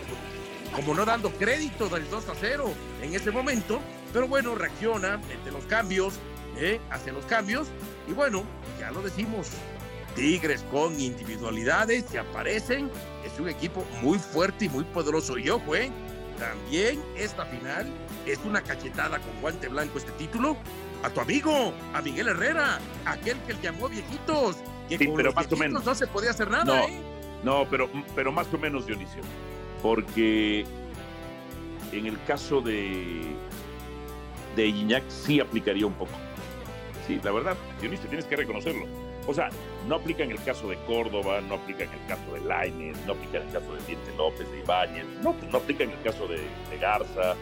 como 0.75 0.94
no 0.94 1.04
dando 1.04 1.30
crédito 1.30 1.88
del 1.88 2.08
2 2.08 2.28
a 2.28 2.35
0 2.35 2.73
en 3.02 3.14
ese 3.14 3.30
momento, 3.30 3.80
pero 4.12 4.28
bueno, 4.28 4.54
reacciona, 4.54 5.16
mete 5.16 5.50
los 5.50 5.64
cambios, 5.64 6.14
hace 6.90 7.12
los 7.12 7.25
cambios, 7.25 7.68
y 8.08 8.12
bueno, 8.12 8.44
ya 8.78 8.90
lo 8.90 9.02
decimos, 9.02 9.49
Tigres 10.18 10.64
con 10.73 10.99
individualidades 11.00 12.04
que 12.04 12.18
aparecen. 12.18 12.90
Es 13.25 13.38
un 13.38 13.49
equipo 13.49 13.85
muy 14.02 14.18
fuerte 14.18 14.64
y 14.64 14.68
muy 14.68 14.82
poderoso. 14.85 15.38
Y 15.38 15.49
ojo, 15.49 15.76
¿eh? 15.76 15.92
también 16.40 17.00
esta 17.16 17.44
final 17.47 17.87
es 18.26 18.38
una 18.44 18.61
cachetada 18.61 19.18
con 19.20 19.40
guante 19.40 19.68
blanco 19.68 19.99
este 19.99 20.12
título 20.12 20.56
a 21.02 21.11
tu 21.11 21.21
amigo, 21.21 21.73
a 21.95 22.02
Miguel 22.02 22.28
Herrera, 22.28 22.78
aquel 23.05 23.38
que 23.47 23.55
le 23.55 23.61
llamó 23.62 23.88
viejitos, 23.88 24.57
que 24.88 24.99
Sí, 24.99 25.07
con 25.07 25.17
pero 25.17 25.26
los 25.28 25.35
más 25.37 25.52
o 25.52 25.57
menos. 25.57 25.85
no 25.85 25.95
se 25.95 26.07
podía 26.07 26.31
hacer 26.31 26.50
nada, 26.50 26.64
No. 26.64 26.75
¿eh? 26.87 27.00
No, 27.45 27.67
pero, 27.71 27.88
pero 28.17 28.33
más 28.33 28.52
o 28.52 28.59
menos, 28.59 28.85
Dionisio. 28.87 29.23
Porque 29.83 30.67
en 31.93 32.07
el 32.07 32.21
caso 32.25 32.61
de, 32.61 33.23
de 34.57 34.67
Iñak 34.67 35.05
sí 35.09 35.38
aplicaría 35.38 35.87
un 35.87 35.93
poco. 35.95 36.11
Sí, 37.07 37.21
la 37.23 37.31
verdad, 37.31 37.57
Dionisio, 37.81 38.09
tienes 38.09 38.26
que 38.26 38.35
reconocerlo. 38.37 38.87
O 39.28 39.35
sea, 39.35 39.50
no 39.87 39.97
aplica 39.97 40.25
en 40.25 40.33
el 40.33 40.43
caso 40.43 40.69
de 40.69 40.76
Córdoba, 40.87 41.40
no 41.43 41.55
aplica 41.57 41.85
en 41.85 41.90
el 41.93 42.07
caso 42.09 42.33
de 42.33 42.40
Lainez, 42.40 42.97
no 43.07 43.12
aplica 43.12 43.38
en 43.38 43.47
el 43.47 43.52
caso 43.52 43.73
de 43.75 43.83
Diente 43.87 44.12
López, 44.17 44.50
de 44.50 44.59
Ibáñez, 44.61 45.05
no, 45.23 45.35
no 45.52 45.59
aplica 45.59 45.85
en 45.85 45.90
el 45.90 46.00
caso 46.02 46.26
de, 46.26 46.38
de 46.38 46.78
Garza, 46.81 47.37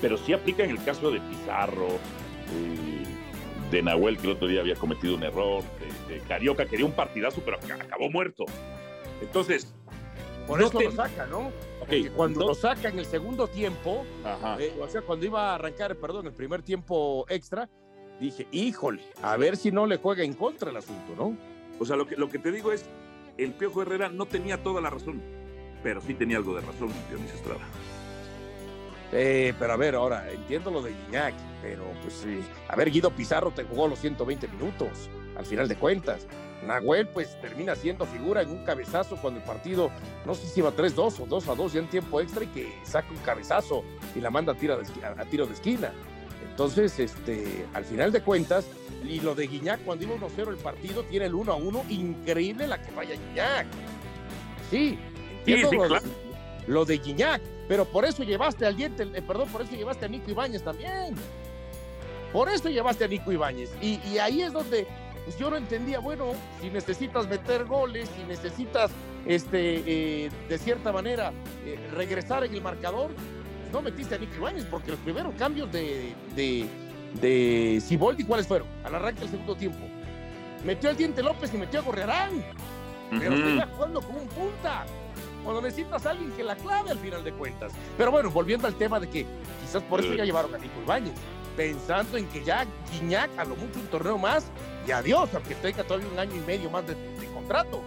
pero 0.00 0.16
sí 0.16 0.32
aplica 0.32 0.62
en 0.64 0.70
el 0.70 0.82
caso 0.84 1.10
de 1.10 1.20
Pizarro, 1.20 1.98
de 3.70 3.82
Nahuel, 3.82 4.18
que 4.18 4.26
el 4.26 4.32
otro 4.32 4.48
día 4.48 4.60
había 4.60 4.74
cometido 4.74 5.14
un 5.14 5.22
error, 5.22 5.62
de, 6.08 6.14
de 6.14 6.20
Carioca, 6.22 6.66
quería 6.66 6.86
un 6.86 6.92
partidazo, 6.92 7.40
pero 7.44 7.58
ac- 7.60 7.80
acabó 7.84 8.10
muerto. 8.10 8.44
Entonces, 9.22 9.72
Por 10.46 10.58
no 10.60 10.66
eso 10.66 10.78
te- 10.78 10.84
lo 10.84 10.90
saca, 10.92 11.26
¿no? 11.26 11.52
Porque 11.78 12.10
cuando 12.10 12.40
no- 12.40 12.46
lo 12.48 12.54
saca 12.54 12.88
en 12.88 12.98
el 12.98 13.06
segundo 13.06 13.46
tiempo, 13.46 14.04
eh, 14.58 14.72
o 14.80 14.88
sea, 14.88 15.02
cuando 15.02 15.24
iba 15.26 15.52
a 15.52 15.54
arrancar, 15.54 15.94
perdón, 15.96 16.26
el 16.26 16.32
primer 16.32 16.62
tiempo 16.62 17.24
extra, 17.28 17.68
dije, 18.18 18.48
híjole, 18.50 19.02
a 19.22 19.36
ver 19.36 19.56
si 19.56 19.70
no 19.70 19.86
le 19.86 19.98
juega 19.98 20.24
en 20.24 20.34
contra 20.34 20.70
el 20.70 20.76
asunto, 20.76 21.14
¿no? 21.16 21.36
O 21.78 21.84
sea, 21.84 21.94
lo 21.96 22.06
que, 22.06 22.16
lo 22.16 22.28
que 22.28 22.38
te 22.40 22.50
digo 22.50 22.72
es, 22.72 22.84
el 23.38 23.52
Piojo 23.52 23.82
Herrera 23.82 24.08
no 24.08 24.26
tenía 24.26 24.62
toda 24.62 24.80
la 24.80 24.90
razón, 24.90 25.22
pero 25.82 26.00
sí 26.00 26.12
tenía 26.14 26.38
algo 26.38 26.54
de 26.54 26.60
razón, 26.62 26.90
Dionisio 27.08 27.36
Estrada. 27.36 27.60
Eh, 29.12 29.52
pero 29.58 29.72
a 29.72 29.76
ver, 29.76 29.94
ahora, 29.96 30.30
entiendo 30.30 30.70
lo 30.70 30.82
de 30.82 30.92
Guiñac, 30.92 31.34
pero 31.62 31.84
pues 32.02 32.14
sí. 32.14 32.40
A 32.68 32.76
ver, 32.76 32.90
Guido 32.90 33.10
Pizarro 33.10 33.50
te 33.50 33.64
jugó 33.64 33.88
los 33.88 33.98
120 33.98 34.46
minutos, 34.48 35.10
al 35.36 35.44
final 35.44 35.66
de 35.68 35.76
cuentas. 35.76 36.26
Nahuel, 36.66 37.08
pues 37.08 37.40
termina 37.40 37.74
siendo 37.74 38.04
figura 38.06 38.42
en 38.42 38.50
un 38.50 38.64
cabezazo 38.64 39.16
cuando 39.16 39.40
el 39.40 39.46
partido, 39.46 39.90
no 40.26 40.34
sé 40.34 40.46
si 40.46 40.60
iba 40.60 40.70
3-2 40.70 41.20
o 41.20 41.26
2-2 41.26 41.72
ya 41.72 41.80
en 41.80 41.88
tiempo 41.88 42.20
extra 42.20 42.44
y 42.44 42.48
que 42.48 42.72
saca 42.84 43.10
un 43.10 43.16
cabezazo 43.18 43.82
y 44.14 44.20
la 44.20 44.30
manda 44.30 44.52
a 44.52 44.56
tiro 44.56 44.76
de, 44.76 44.84
esqui- 44.84 45.02
a- 45.02 45.24
tiro 45.24 45.46
de 45.46 45.54
esquina. 45.54 45.90
Entonces, 46.50 46.98
este, 47.00 47.64
al 47.72 47.84
final 47.86 48.12
de 48.12 48.20
cuentas, 48.20 48.66
y 49.02 49.20
lo 49.20 49.34
de 49.34 49.46
Guiñac 49.46 49.80
cuando 49.84 50.04
iba 50.04 50.14
1-0 50.16 50.50
el 50.50 50.56
partido, 50.58 51.02
tiene 51.04 51.24
el 51.26 51.32
1-1, 51.32 51.82
increíble 51.88 52.66
la 52.66 52.80
que 52.82 52.92
vaya 52.92 53.14
Guiñac. 53.14 53.66
Sí, 54.70 54.98
entiendo 55.38 55.70
sí, 55.70 55.76
lo, 55.76 55.82
claro. 55.88 56.04
Lo 56.70 56.84
de 56.84 56.98
Guiñac, 56.98 57.42
pero 57.68 57.84
por 57.84 58.04
eso 58.04 58.22
llevaste 58.22 58.64
al 58.64 58.76
diente, 58.76 59.02
eh, 59.02 59.22
perdón, 59.22 59.48
por 59.48 59.62
eso 59.62 59.72
llevaste 59.74 60.04
a 60.06 60.08
Nico 60.08 60.30
Ibáñez 60.30 60.62
también. 60.62 61.14
Por 62.32 62.48
eso 62.48 62.68
llevaste 62.68 63.04
a 63.04 63.08
Nico 63.08 63.32
Ibáñez. 63.32 63.70
Y, 63.82 64.00
y 64.08 64.18
ahí 64.18 64.42
es 64.42 64.52
donde 64.52 64.86
pues 65.24 65.36
yo 65.36 65.50
no 65.50 65.56
entendía, 65.56 65.98
bueno, 65.98 66.32
si 66.60 66.70
necesitas 66.70 67.28
meter 67.28 67.64
goles, 67.64 68.08
si 68.16 68.22
necesitas, 68.24 68.90
este, 69.26 69.82
eh, 70.26 70.30
de 70.48 70.58
cierta 70.58 70.92
manera, 70.92 71.32
eh, 71.66 71.76
regresar 71.92 72.44
en 72.44 72.54
el 72.54 72.62
marcador, 72.62 73.10
pues 73.10 73.72
no 73.72 73.82
metiste 73.82 74.14
a 74.14 74.18
Nico 74.18 74.36
Ibáñez, 74.36 74.64
porque 74.64 74.92
los 74.92 75.00
primeros 75.00 75.34
cambios 75.34 75.70
de, 75.72 76.14
de, 76.36 76.66
de 77.20 77.80
Siboldi, 77.80 78.24
¿cuáles 78.24 78.46
fueron? 78.46 78.68
Al 78.84 78.94
arranque 78.94 79.20
del 79.22 79.30
segundo 79.30 79.56
tiempo. 79.56 79.84
Metió 80.64 80.88
al 80.88 80.96
Diente 80.96 81.22
López 81.22 81.52
y 81.52 81.58
metió 81.58 81.80
a 81.80 81.82
Gorriarán, 81.82 82.44
pero 83.10 83.34
Ujú. 83.34 83.44
seguía 83.44 83.68
jugando 83.74 84.00
como 84.02 84.20
un 84.20 84.28
punta. 84.28 84.86
Cuando 85.44 85.62
necesitas 85.62 86.04
a 86.06 86.10
alguien 86.10 86.30
que 86.32 86.44
la 86.44 86.56
clave 86.56 86.90
al 86.90 86.98
final 86.98 87.24
de 87.24 87.32
cuentas. 87.32 87.72
Pero 87.96 88.10
bueno, 88.10 88.30
volviendo 88.30 88.66
al 88.66 88.74
tema 88.74 89.00
de 89.00 89.08
que 89.08 89.26
quizás 89.60 89.82
por 89.82 90.00
eso 90.00 90.14
ya 90.14 90.24
llevaron 90.24 90.54
a 90.54 90.58
Nico 90.58 90.80
Ibáñez, 90.82 91.14
pensando 91.56 92.16
en 92.16 92.26
que 92.28 92.44
ya 92.44 92.66
Guiñac 92.92 93.30
a 93.38 93.44
lo 93.44 93.56
mucho 93.56 93.78
un 93.78 93.86
torneo 93.86 94.18
más 94.18 94.50
y 94.86 94.90
adiós, 94.90 95.30
aunque 95.34 95.54
tenga 95.56 95.84
todavía 95.84 96.08
un 96.08 96.18
año 96.18 96.34
y 96.36 96.40
medio 96.40 96.70
más 96.70 96.86
de, 96.86 96.96
contrato. 97.34 97.82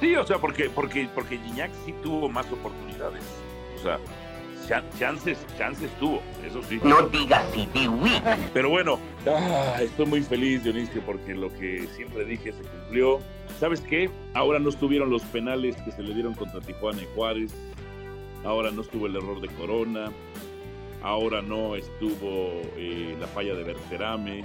Sí, 0.00 0.14
o 0.16 0.26
sea, 0.26 0.38
porque, 0.38 0.70
porque, 0.70 1.08
porque 1.14 1.38
sí 1.84 1.94
tuvo 2.02 2.28
más 2.28 2.46
oportunidades. 2.50 3.22
O 3.78 3.82
sea, 3.82 3.98
chances, 4.98 5.38
chances 5.58 5.90
tuvo, 5.98 6.22
eso 6.46 6.62
sí. 6.62 6.80
No 6.82 7.02
digas 7.08 7.44
si 7.52 7.68
Pero 8.54 8.70
bueno, 8.70 8.98
ah, 9.26 9.76
estoy 9.80 10.06
muy 10.06 10.22
feliz, 10.22 10.62
Dionisio, 10.62 11.02
porque 11.02 11.34
lo 11.34 11.52
que 11.52 11.86
siempre 11.94 12.24
dije 12.24 12.52
se 12.52 12.62
cumplió. 12.62 13.20
¿Sabes 13.58 13.80
qué? 13.80 14.10
Ahora 14.34 14.58
no 14.58 14.70
estuvieron 14.70 15.10
los 15.10 15.22
penales 15.22 15.76
que 15.82 15.92
se 15.92 16.02
le 16.02 16.14
dieron 16.14 16.34
contra 16.34 16.60
Tijuana 16.60 17.02
y 17.02 17.08
Juárez. 17.14 17.52
Ahora 18.44 18.70
no 18.70 18.82
estuvo 18.82 19.06
el 19.06 19.16
error 19.16 19.40
de 19.40 19.48
Corona. 19.48 20.10
Ahora 21.02 21.42
no 21.42 21.76
estuvo 21.76 22.62
eh, 22.76 23.16
la 23.18 23.26
falla 23.26 23.54
de 23.54 23.64
Berterame. 23.64 24.44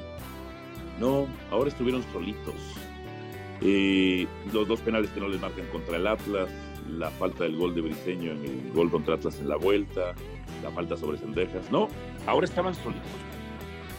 No, 0.99 1.27
ahora 1.51 1.69
estuvieron 1.69 2.03
solitos. 2.11 2.55
Eh, 3.61 4.27
los 4.51 4.67
dos 4.67 4.81
penales 4.81 5.09
que 5.11 5.19
no 5.19 5.27
les 5.27 5.39
marcan 5.39 5.65
contra 5.67 5.97
el 5.97 6.07
Atlas, 6.07 6.49
la 6.89 7.09
falta 7.11 7.43
del 7.43 7.57
gol 7.57 7.73
de 7.75 7.81
Briseño 7.81 8.31
en 8.31 8.45
el 8.45 8.71
gol 8.73 8.91
contra 8.91 9.15
Atlas 9.15 9.39
en 9.39 9.49
la 9.49 9.55
vuelta, 9.55 10.13
la 10.63 10.71
falta 10.71 10.95
sobre 10.97 11.17
Sendejas. 11.17 11.71
No, 11.71 11.87
ahora 12.27 12.45
estaban 12.45 12.75
solitos 12.75 13.03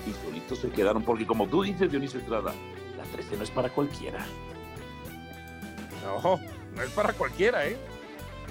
y 0.07 0.13
solitos 0.25 0.59
se 0.59 0.71
quedaron, 0.71 1.03
porque 1.03 1.27
como 1.27 1.49
tú 1.49 1.63
dices, 1.63 1.91
Dionisio 1.91 2.21
Estrada, 2.21 2.55
la 2.97 3.05
13 3.05 3.37
no 3.37 3.43
es 3.43 3.51
para 3.51 3.69
cualquiera. 3.71 4.25
No, 6.03 6.39
no 6.75 6.83
es 6.83 6.91
para 6.91 7.13
cualquiera, 7.13 7.67
¿eh? 7.67 7.77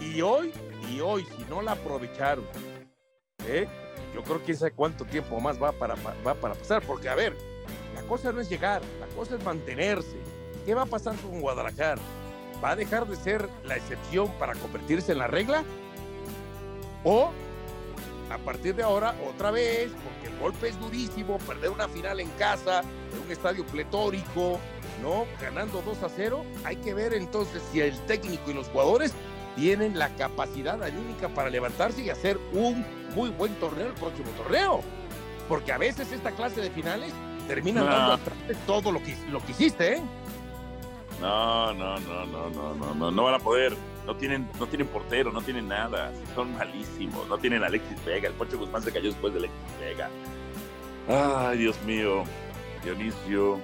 Y 0.02 0.22
hoy, 0.22 0.52
y 0.92 1.00
hoy, 1.00 1.26
si 1.38 1.46
no 1.50 1.62
la 1.62 1.72
aprovecharon, 1.72 2.44
¿eh? 3.48 3.68
Yo 4.14 4.24
creo 4.24 4.44
que 4.44 4.54
sabe 4.54 4.72
cuánto 4.72 5.06
tiempo 5.06 5.40
más 5.40 5.62
va 5.62 5.72
para, 5.72 5.96
va 5.96 6.36
para 6.36 6.56
pasar, 6.56 6.84
porque 6.86 7.10
a 7.10 7.16
ver, 7.16 7.36
la 7.94 8.02
cosa 8.04 8.32
no 8.32 8.42
es 8.42 8.50
llegar, 8.50 8.82
la 9.00 9.08
cosa 9.08 9.36
es 9.36 9.44
mantenerse. 9.44 10.18
¿Qué 10.66 10.74
va 10.74 10.84
a 10.84 10.88
con 10.88 11.42
Guadalajara? 11.42 12.02
¿Va 12.64 12.72
a 12.72 12.76
dejar 12.76 13.06
de 13.08 13.16
ser 13.16 13.50
la 13.66 13.76
excepción 13.76 14.32
para 14.40 14.54
convertirse 14.56 15.12
en 15.12 15.20
la 15.20 15.28
regla? 15.28 15.64
¿O 17.04 17.32
a 18.32 18.38
partir 18.40 18.76
de 18.76 18.82
ahora, 18.84 19.14
otra 19.30 19.52
vez, 19.52 19.92
porque 20.04 20.34
el 20.34 20.40
golpe 20.40 20.70
es 20.70 20.80
durísimo, 20.80 21.38
perder 21.40 21.70
una 21.70 21.88
final 21.88 22.20
en 22.20 22.30
casa, 22.32 22.80
en 22.82 23.24
un 23.24 23.32
estadio 23.32 23.64
pletórico, 23.68 24.60
¿no? 25.04 25.26
Ganando 25.40 25.82
2 25.84 26.02
a 26.04 26.10
0, 26.10 26.44
hay 26.64 26.78
que 26.78 26.94
ver 26.96 27.14
entonces 27.14 27.62
si 27.72 27.82
el 27.82 27.98
técnico 28.08 28.50
y 28.50 28.56
los 28.56 28.68
jugadores 28.70 29.14
tienen 29.56 30.00
la 30.00 30.10
capacidad 30.16 30.82
anímica 30.84 31.30
para 31.30 31.50
levantarse 31.50 32.02
y 32.02 32.10
hacer 32.10 32.40
un 32.52 32.84
muy 33.14 33.30
buen 33.30 33.54
torneo 33.56 33.88
el 33.88 33.94
próximo 33.94 34.30
torneo. 34.32 34.82
Porque 35.48 35.72
a 35.72 35.78
veces 35.78 36.12
esta 36.12 36.32
clase 36.32 36.60
de 36.62 36.72
finales 36.72 37.14
terminan 37.48 37.86
No. 37.86 37.92
dando 37.92 38.14
atrás 38.14 38.48
de 38.48 38.56
todo 38.66 38.92
lo 38.92 39.04
que, 39.04 39.16
lo 39.30 39.40
que 39.46 39.52
hiciste, 39.52 39.98
¿eh? 39.98 40.02
No, 41.22 41.74
no, 41.74 42.00
no, 42.00 42.26
no, 42.26 42.50
no, 42.50 42.74
no, 42.76 42.94
no, 42.96 43.12
no 43.12 43.24
van 43.24 43.36
a 43.36 43.40
poder. 43.40 43.76
No 44.06 44.16
tienen, 44.16 44.48
no 44.60 44.68
tienen 44.68 44.88
portero, 44.88 45.32
no 45.32 45.42
tienen 45.42 45.68
nada. 45.68 46.12
Son 46.36 46.54
malísimos. 46.56 47.28
No 47.28 47.38
tienen 47.38 47.64
Alexis 47.64 48.04
Vega. 48.06 48.28
El 48.28 48.34
Poncho 48.36 48.58
Guzmán 48.60 48.84
se 48.84 48.92
cayó 48.92 49.10
después 49.10 49.34
de 49.34 49.40
Alexis 49.40 49.60
Vega. 49.80 50.10
Ay, 51.08 51.58
Dios 51.60 51.82
mío. 51.84 52.24
Dionisio, 52.84 53.58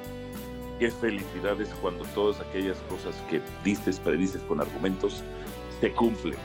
qué 0.79 0.89
felicidades 0.89 1.69
cuando 1.79 2.03
todas 2.15 2.39
aquellas 2.41 2.77
cosas 2.89 3.13
que 3.29 3.39
dices, 3.63 3.99
predices 3.99 4.41
con 4.47 4.59
argumentos, 4.59 5.23
se 5.79 5.91
cumplen. 5.91 6.35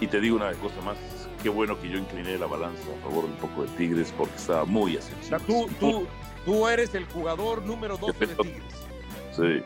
Y 0.00 0.06
te 0.08 0.20
digo 0.20 0.34
una 0.36 0.52
cosa 0.54 0.80
más. 0.84 0.96
Qué 1.42 1.48
bueno 1.48 1.80
que 1.80 1.88
yo 1.88 1.96
incliné 1.98 2.36
la 2.38 2.46
balanza 2.46 2.82
a 2.98 3.02
favor 3.02 3.24
un 3.24 3.32
poco 3.36 3.62
de 3.62 3.68
Tigres 3.76 4.12
porque 4.18 4.34
estaba 4.36 4.64
muy 4.64 4.96
O 4.96 5.00
sea, 5.00 5.14
ascensivo. 5.36 5.38
tú, 5.46 5.70
tú, 5.78 6.06
tú 6.44 6.68
eres 6.68 6.92
el 6.94 7.04
jugador 7.06 7.62
número 7.62 7.96
12 7.96 8.26
de 8.26 8.34
Tigres. 8.42 8.62
Sí, 9.34 9.62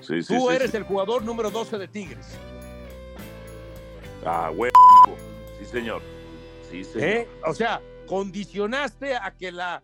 sí, 0.00 0.22
sí. 0.22 0.34
Tú 0.34 0.48
sí, 0.48 0.54
eres 0.54 0.74
el 0.74 0.84
jugador 0.84 1.22
número 1.22 1.50
12 1.50 1.78
de 1.78 1.88
Tigres. 1.88 2.38
Ah, 4.24 4.50
huevo. 4.54 4.72
Sí, 5.58 5.64
señor. 5.66 6.02
Sí, 6.70 6.84
señor. 6.84 7.08
¿eh? 7.08 7.28
O 7.46 7.54
sea, 7.54 7.80
condicionaste 8.06 9.16
a 9.16 9.30
que 9.32 9.50
la 9.52 9.82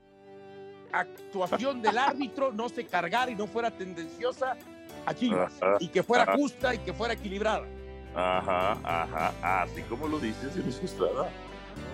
actuación 0.92 1.82
del 1.82 1.98
árbitro 1.98 2.52
no 2.52 2.68
se 2.68 2.84
cargara 2.86 3.30
y 3.30 3.34
no 3.34 3.46
fuera 3.46 3.70
tendenciosa 3.70 4.56
a 5.04 5.14
Chivas. 5.14 5.52
Ajá, 5.62 5.76
Y 5.80 5.88
que 5.88 6.02
fuera 6.02 6.24
ajá. 6.24 6.36
justa 6.36 6.74
y 6.74 6.78
que 6.78 6.92
fuera 6.92 7.14
equilibrada. 7.14 7.66
Ajá, 8.14 8.72
ajá. 8.82 9.62
Así 9.62 9.82
como 9.82 10.08
lo 10.08 10.18
dices, 10.18 10.54
Dionisio 10.54 10.84
Estrada. 10.84 11.28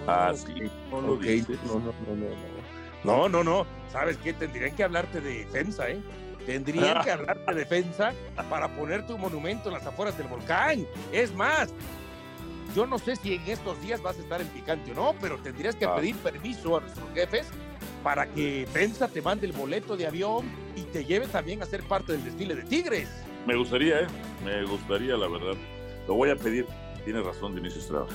Así 0.07 0.71
como 0.91 1.03
lo 1.03 1.17
dices. 1.17 1.59
no, 1.67 1.75
no, 1.75 1.93
no, 2.07 2.15
no, 2.17 2.29
no. 2.29 2.63
No, 3.05 3.29
no, 3.29 3.43
no. 3.43 3.67
¿Sabes 3.91 4.17
qué? 4.19 4.33
Tendrían 4.33 4.75
que 4.77 4.85
hablarte 4.85 5.21
de 5.21 5.45
defensa, 5.45 5.89
¿eh? 5.91 6.01
Tendrían 6.47 7.03
que 7.05 7.11
hablarte 7.11 7.53
de 7.53 7.61
defensa 7.61 8.13
para 8.51 8.69
ponerte 8.69 9.13
un 9.13 9.21
monumento 9.21 9.69
en 9.69 9.75
las 9.75 9.87
afueras 9.87 10.17
del 10.19 10.27
volcán. 10.29 10.87
Es 11.13 11.33
más, 11.35 11.73
yo 12.75 12.87
no 12.87 12.99
sé 12.99 13.17
si 13.17 13.35
en 13.35 13.43
estos 13.47 13.81
días 13.83 14.03
vas 14.03 14.17
a 14.17 14.21
estar 14.21 14.41
en 14.41 14.49
picante 14.49 14.93
o 14.93 14.95
no, 14.95 15.15
pero 15.21 15.39
tendrías 15.39 15.75
que 15.77 15.85
Ah. 15.85 15.97
pedir 15.97 16.17
permiso 16.17 16.77
a 16.77 16.81
nuestros 16.81 17.09
jefes 17.15 17.47
para 18.03 18.27
que 18.27 18.67
Pensa 18.73 19.07
te 19.09 19.23
mande 19.23 19.47
el 19.47 19.53
boleto 19.53 19.97
de 19.97 20.07
avión 20.07 20.51
y 20.75 20.83
te 20.83 21.05
lleve 21.05 21.27
también 21.29 21.63
a 21.63 21.67
ser 21.67 21.83
parte 21.85 22.13
del 22.13 22.25
desfile 22.25 22.55
de 22.57 22.63
Tigres. 22.65 23.09
Me 23.47 23.57
gustaría, 23.57 24.01
¿eh? 24.03 24.07
Me 24.45 24.65
gustaría, 24.65 25.17
la 25.17 25.29
verdad. 25.29 25.55
Lo 26.09 26.15
voy 26.15 26.31
a 26.31 26.37
pedir. 26.37 26.67
Tienes 27.05 27.25
razón, 27.25 27.55
Dionisio 27.55 27.81
Estrada. 27.81 28.07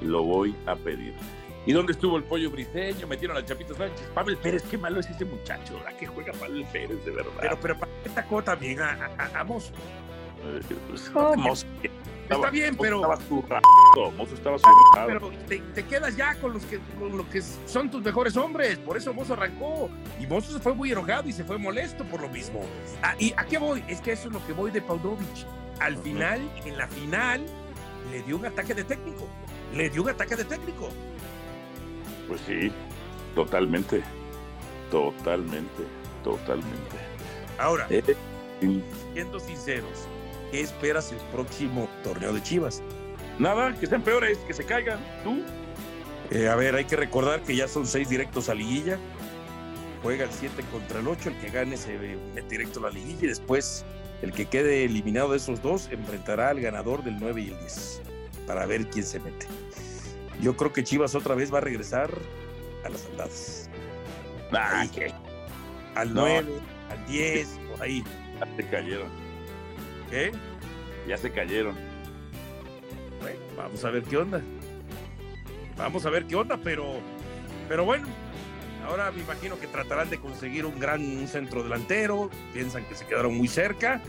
Lo 0.00 0.22
voy 0.22 0.54
a 0.66 0.74
pedir. 0.74 1.14
¿Y 1.66 1.72
dónde 1.72 1.92
estuvo 1.92 2.16
el 2.16 2.24
pollo 2.24 2.50
briseño? 2.50 3.06
Metieron 3.06 3.36
al 3.36 3.44
Chapito 3.44 3.74
Sánchez. 3.74 4.08
Pavel 4.14 4.36
Pérez, 4.38 4.62
qué 4.70 4.78
malo 4.78 5.00
es 5.00 5.10
ese 5.10 5.24
muchacho. 5.24 5.78
¿A 5.86 5.92
qué 5.96 6.06
juega 6.06 6.32
Pavel 6.32 6.64
Pérez, 6.72 7.04
de 7.04 7.10
verdad? 7.10 7.32
Pero, 7.40 7.60
pero 7.60 7.78
¿para 7.78 7.92
qué 8.02 8.10
tacó 8.10 8.42
también 8.42 8.80
a, 8.80 9.10
a, 9.18 9.40
a 9.40 9.44
Mozo? 9.44 9.72
Mozo, 11.36 11.66
Está 12.30 12.50
bien, 12.50 12.70
Mozo 12.76 12.82
pero, 12.82 12.96
Estaba 12.96 13.16
zurrado. 13.18 13.62
Mozo 14.16 14.34
estaba 14.34 14.58
zurrado. 14.58 15.06
pero 15.06 15.30
te, 15.48 15.58
te 15.74 15.84
quedas 15.84 16.16
ya 16.16 16.34
con 16.36 16.52
los 16.54 16.64
que 16.64 16.78
con 16.98 17.16
los 17.16 17.26
que 17.26 17.42
son 17.66 17.90
tus 17.90 18.02
mejores 18.02 18.36
hombres. 18.36 18.78
Por 18.78 18.96
eso 18.96 19.12
Mozo 19.12 19.34
arrancó. 19.34 19.90
Y 20.18 20.26
Mozo 20.26 20.52
se 20.52 20.60
fue 20.60 20.74
muy 20.74 20.92
enojado 20.92 21.28
y 21.28 21.32
se 21.32 21.44
fue 21.44 21.58
molesto 21.58 22.04
por 22.04 22.22
lo 22.22 22.28
mismo. 22.28 22.64
Ah, 23.02 23.14
¿Y 23.18 23.34
a 23.36 23.44
qué 23.44 23.58
voy? 23.58 23.84
Es 23.88 24.00
que 24.00 24.12
eso 24.12 24.28
es 24.28 24.34
lo 24.34 24.44
que 24.46 24.52
voy 24.52 24.70
de 24.70 24.80
Paunovic. 24.80 25.26
Al 25.80 25.96
final, 25.98 26.40
en 26.64 26.78
la 26.78 26.86
final, 26.88 27.44
le 28.10 28.22
dio 28.22 28.36
un 28.36 28.46
ataque 28.46 28.74
de 28.74 28.84
técnico. 28.84 29.26
Le 29.74 29.90
dio 29.90 30.02
un 30.02 30.10
ataque 30.10 30.36
de 30.36 30.44
técnico. 30.44 30.88
Pues 32.30 32.42
sí, 32.46 32.70
totalmente. 33.34 34.02
Totalmente. 34.88 35.82
Totalmente. 36.22 36.96
Ahora, 37.58 37.88
Eh, 37.90 38.02
siendo 39.12 39.40
sinceros, 39.40 40.06
¿qué 40.52 40.60
esperas 40.60 41.10
el 41.10 41.18
próximo 41.32 41.88
torneo 42.04 42.32
de 42.32 42.40
Chivas? 42.40 42.82
Nada, 43.40 43.74
que 43.74 43.88
sean 43.88 44.02
peores, 44.02 44.38
que 44.46 44.54
se 44.54 44.64
caigan. 44.64 45.00
¿Tú? 45.24 45.42
Eh, 46.30 46.46
a 46.46 46.54
ver, 46.54 46.76
hay 46.76 46.84
que 46.84 46.94
recordar 46.94 47.42
que 47.42 47.56
ya 47.56 47.66
son 47.66 47.84
seis 47.84 48.08
directos 48.08 48.48
a 48.48 48.54
liguilla. 48.54 48.96
Juega 50.04 50.24
el 50.24 50.30
7 50.30 50.62
contra 50.70 51.00
el 51.00 51.08
8, 51.08 51.30
el 51.30 51.38
que 51.40 51.50
gane 51.50 51.76
se 51.76 51.98
mete 51.98 52.48
directo 52.48 52.78
a 52.78 52.84
la 52.84 52.90
liguilla 52.90 53.24
y 53.24 53.26
después 53.26 53.84
el 54.22 54.32
que 54.32 54.46
quede 54.46 54.84
eliminado 54.84 55.32
de 55.32 55.38
esos 55.38 55.60
dos 55.60 55.88
enfrentará 55.90 56.50
al 56.50 56.60
ganador 56.60 57.02
del 57.02 57.18
9 57.18 57.40
y 57.42 57.48
el 57.48 57.58
10 57.58 58.02
para 58.46 58.66
ver 58.66 58.88
quién 58.88 59.04
se 59.04 59.18
mete. 59.18 59.46
Yo 60.40 60.56
creo 60.56 60.72
que 60.72 60.84
Chivas 60.84 61.14
otra 61.14 61.34
vez 61.34 61.52
va 61.52 61.58
a 61.58 61.60
regresar 61.62 62.10
a 62.84 62.88
las 62.88 63.06
andadas. 63.06 63.70
Ah, 64.52 64.80
Ahí. 64.80 64.88
que 64.88 65.12
Al 65.94 66.14
No. 66.14 66.22
9, 66.22 66.52
al 66.90 67.06
10, 67.06 67.48
por 67.70 67.82
ahí. 67.82 68.04
ya 68.38 68.56
se 68.56 68.66
cayeron. 68.68 69.08
¿Qué? 70.10 70.32
Ya 71.06 71.16
se 71.18 71.30
cayeron. 71.30 71.74
Bueno, 73.20 73.38
vamos 73.56 73.84
a 73.84 73.90
ver 73.90 74.02
qué 74.04 74.16
onda. 74.16 74.40
Vamos 75.76 76.04
a 76.06 76.10
ver 76.10 76.26
qué 76.26 76.36
onda, 76.36 76.58
pero, 76.62 76.98
pero 77.68 77.84
bueno, 77.84 78.06
ahora 78.86 79.10
me 79.12 79.20
imagino 79.22 79.58
que 79.58 79.66
tratarán 79.66 80.10
de 80.10 80.18
conseguir 80.18 80.64
un 80.66 80.78
gran 80.78 81.00
un 81.18 81.26
centro 81.28 81.62
delantero. 81.62 82.30
Piensan 82.52 82.84
que 82.86 82.94
se 82.94 83.06
quedaron 83.06 83.36
muy 83.36 83.48
cerca 83.48 84.00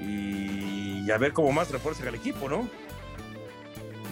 y 0.00 1.10
a 1.10 1.18
ver 1.18 1.32
cómo 1.32 1.52
más 1.52 1.70
refuerzan 1.70 2.08
al 2.08 2.14
equipo, 2.14 2.48
¿no? 2.48 2.68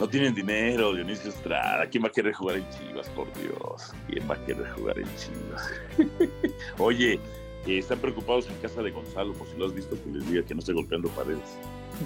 No 0.00 0.08
tienen 0.08 0.34
dinero, 0.34 0.94
Dionisio 0.94 1.28
Estrada. 1.28 1.86
¿Quién 1.90 2.02
va 2.02 2.08
a 2.08 2.10
querer 2.10 2.32
jugar 2.32 2.56
en 2.56 2.66
Chivas, 2.70 3.06
por 3.10 3.30
Dios? 3.34 3.92
¿Quién 4.08 4.30
va 4.30 4.34
a 4.34 4.44
querer 4.46 4.66
jugar 4.70 4.98
en 4.98 5.04
Chivas? 5.14 5.70
Oye, 6.78 7.20
eh, 7.66 7.78
están 7.78 7.98
preocupados 7.98 8.48
en 8.48 8.54
casa 8.62 8.80
de 8.80 8.92
Gonzalo, 8.92 9.34
por 9.34 9.46
si 9.46 9.58
lo 9.58 9.66
has 9.66 9.74
visto, 9.74 10.02
que 10.02 10.08
les 10.08 10.26
diga 10.26 10.42
que 10.42 10.54
no 10.54 10.60
esté 10.60 10.72
golpeando 10.72 11.10
paredes. 11.10 11.58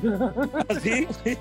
¿Sí? 0.83 1.07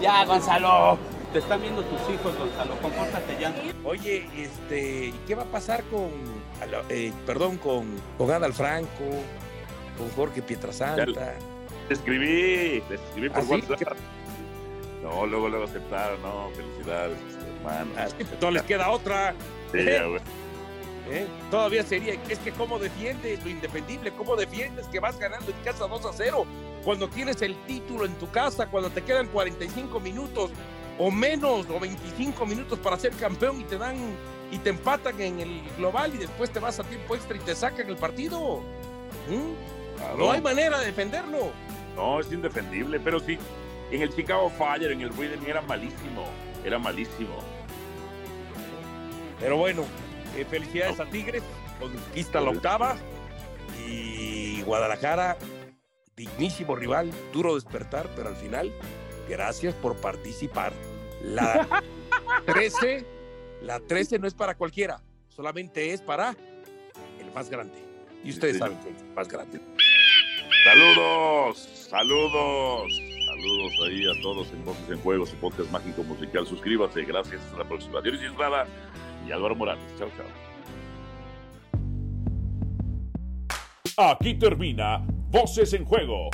Ya, 0.00 0.24
Gonzalo. 0.24 0.96
Te 1.34 1.40
están 1.40 1.60
viendo 1.60 1.82
tus 1.82 2.00
hijos, 2.14 2.34
Gonzalo. 2.38 2.78
Compórtate 2.80 3.36
ya. 3.38 3.54
Oye, 3.84 4.26
este, 4.38 5.08
¿y 5.08 5.20
qué 5.26 5.34
va 5.34 5.42
a 5.42 5.52
pasar 5.52 5.84
con, 5.84 6.08
eh, 6.88 7.12
perdón, 7.26 7.58
con, 7.58 7.94
con 8.16 8.30
Adal 8.30 8.54
Franco, 8.54 9.04
con 9.98 10.08
Jorge 10.16 10.40
Pietrasanta? 10.40 11.34
Te 11.88 11.94
escribí, 11.94 12.80
te 12.88 12.94
escribí 12.94 13.28
por 13.28 13.38
¿Ah, 13.40 13.42
sí? 13.42 13.84
No, 15.02 15.26
luego, 15.26 15.48
luego 15.48 15.64
aceptaron, 15.64 16.20
no, 16.22 16.50
felicidades, 16.54 17.16
hermano. 17.56 17.90
Ah, 17.96 18.08
No 18.40 18.50
les 18.50 18.62
queda 18.62 18.90
otra. 18.90 19.34
Sí, 19.72 19.78
güey. 19.78 20.20
¿eh? 21.10 21.26
Todavía 21.50 21.82
sería, 21.82 22.14
es 22.28 22.38
que 22.38 22.52
cómo 22.52 22.78
defiendes 22.78 23.42
lo 23.42 23.50
indefendible, 23.50 24.12
cómo 24.12 24.36
defiendes 24.36 24.86
que 24.88 25.00
vas 25.00 25.18
ganando 25.18 25.50
en 25.50 25.56
casa 25.64 25.86
2 25.86 26.04
a 26.06 26.12
0, 26.12 26.46
cuando 26.84 27.08
tienes 27.08 27.40
el 27.42 27.56
título 27.64 28.04
en 28.04 28.14
tu 28.14 28.30
casa, 28.30 28.66
cuando 28.66 28.90
te 28.90 29.02
quedan 29.02 29.28
45 29.28 30.00
minutos 30.00 30.50
o 30.98 31.10
menos 31.10 31.66
o 31.70 31.80
25 31.80 32.44
minutos 32.46 32.78
para 32.78 32.98
ser 32.98 33.12
campeón 33.12 33.60
y 33.60 33.64
te 33.64 33.78
dan 33.78 33.96
y 34.52 34.58
te 34.58 34.70
empatan 34.70 35.20
en 35.20 35.40
el 35.40 35.62
global 35.78 36.12
y 36.14 36.18
después 36.18 36.50
te 36.50 36.58
vas 36.58 36.78
a 36.80 36.84
tiempo 36.84 37.14
extra 37.14 37.36
y 37.36 37.40
te 37.40 37.54
sacan 37.54 37.88
el 37.88 37.96
partido. 37.96 38.60
¿Mm? 39.28 39.96
Claro. 39.96 40.16
No 40.18 40.32
hay 40.32 40.40
manera 40.40 40.78
de 40.78 40.86
defenderlo. 40.86 41.50
No, 41.96 42.20
es 42.20 42.30
indefendible, 42.32 42.98
pero 43.00 43.20
sí, 43.20 43.38
en 43.90 44.02
el 44.02 44.14
Chicago 44.14 44.50
Fire, 44.50 44.90
en 44.92 45.00
el 45.00 45.10
Reading 45.16 45.46
era 45.46 45.60
malísimo, 45.62 46.24
era 46.64 46.78
malísimo. 46.78 47.36
Pero 49.40 49.56
bueno, 49.56 49.84
eh, 50.36 50.44
felicidades 50.48 51.00
a 51.00 51.06
Tigres, 51.06 51.42
conquista 51.78 52.40
la 52.40 52.50
octava 52.50 52.96
y 53.86 54.60
Guadalajara, 54.62 55.36
dignísimo 56.16 56.76
rival, 56.76 57.10
duro 57.32 57.54
despertar, 57.54 58.08
pero 58.14 58.28
al 58.28 58.36
final, 58.36 58.72
gracias 59.28 59.74
por 59.74 59.96
participar. 59.96 60.72
La 61.24 61.66
13, 62.46 63.06
la 63.62 63.80
13 63.80 64.18
no 64.18 64.26
es 64.26 64.34
para 64.34 64.54
cualquiera, 64.54 65.00
solamente 65.28 65.92
es 65.92 66.02
para 66.02 66.36
el 67.18 67.30
más 67.34 67.48
grande. 67.48 67.78
Y 68.22 68.30
ustedes 68.30 68.54
Sí. 68.54 68.58
saben 68.58 68.78
que 68.80 68.90
es 68.90 69.00
el 69.00 69.08
más 69.14 69.28
grande. 69.28 69.60
Saludos, 70.64 71.58
saludos, 71.88 72.92
saludos 73.40 73.72
ahí 73.86 74.04
a 74.04 74.22
todos 74.22 74.52
en 74.52 74.64
Voces 74.64 74.90
en 74.90 74.98
Juego, 75.00 75.26
su 75.26 75.36
podcast 75.36 75.70
mágico 75.70 76.02
musical. 76.02 76.46
Suscríbase, 76.46 77.04
gracias. 77.04 77.42
Hasta 77.42 77.58
la 77.58 77.68
próxima. 77.68 78.00
Dionisio 78.00 78.30
Estrada 78.30 78.66
y 79.26 79.32
Álvaro 79.32 79.56
Morales. 79.56 79.84
Chao, 79.98 80.08
chao. 80.16 80.26
Aquí 84.12 84.34
termina 84.34 85.04
Voces 85.30 85.72
en 85.74 85.84
Juego. 85.84 86.30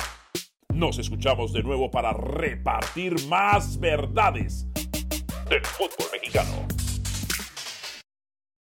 Nos 0.73 0.99
escuchamos 0.99 1.53
de 1.53 1.63
nuevo 1.63 1.89
para 1.89 2.13
repartir 2.13 3.15
más 3.27 3.79
verdades 3.79 4.67
del 5.49 5.65
fútbol 5.65 6.07
mexicano. 6.13 6.76